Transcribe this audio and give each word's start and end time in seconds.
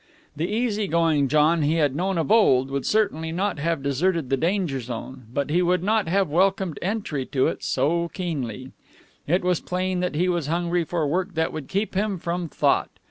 The 0.35 0.47
easy 0.49 0.87
going 0.87 1.27
John 1.27 1.61
he 1.61 1.75
had 1.75 1.95
known 1.95 2.17
of 2.17 2.31
old 2.31 2.71
would 2.71 2.87
certainly 2.87 3.31
not 3.31 3.59
have 3.59 3.83
deserted 3.83 4.31
the 4.31 4.35
danger 4.35 4.79
zone, 4.79 5.27
but 5.31 5.51
he 5.51 5.61
would 5.61 5.83
not 5.83 6.07
have 6.07 6.27
welcomed 6.27 6.79
entry 6.81 7.23
to 7.27 7.45
it 7.45 7.63
so 7.63 8.07
keenly. 8.07 8.71
It 9.27 9.43
was 9.43 9.59
plain 9.59 9.99
that 9.99 10.15
he 10.15 10.27
was 10.27 10.47
hungry 10.47 10.85
for 10.85 11.05
work 11.07 11.35
that 11.35 11.53
would 11.53 11.67
keep 11.67 11.93
him 11.93 12.17
from 12.17 12.47
thought. 12.49 12.89